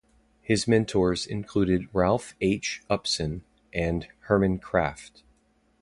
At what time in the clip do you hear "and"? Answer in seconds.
3.71-4.07